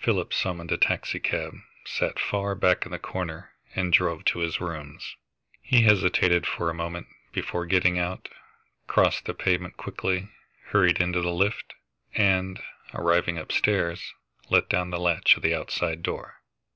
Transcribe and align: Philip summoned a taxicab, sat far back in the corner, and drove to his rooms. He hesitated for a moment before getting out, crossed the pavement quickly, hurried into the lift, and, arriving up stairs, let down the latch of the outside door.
Philip 0.00 0.32
summoned 0.34 0.72
a 0.72 0.76
taxicab, 0.76 1.54
sat 1.84 2.18
far 2.18 2.56
back 2.56 2.84
in 2.84 2.90
the 2.90 2.98
corner, 2.98 3.52
and 3.72 3.92
drove 3.92 4.24
to 4.24 4.40
his 4.40 4.60
rooms. 4.60 5.14
He 5.62 5.82
hesitated 5.82 6.44
for 6.44 6.68
a 6.70 6.74
moment 6.74 7.06
before 7.32 7.66
getting 7.66 7.96
out, 7.96 8.28
crossed 8.88 9.26
the 9.26 9.32
pavement 9.34 9.76
quickly, 9.76 10.28
hurried 10.70 11.00
into 11.00 11.20
the 11.20 11.30
lift, 11.30 11.74
and, 12.16 12.60
arriving 12.94 13.38
up 13.38 13.52
stairs, 13.52 14.12
let 14.48 14.68
down 14.68 14.90
the 14.90 14.98
latch 14.98 15.36
of 15.36 15.42
the 15.44 15.54
outside 15.54 16.02
door. 16.02 16.42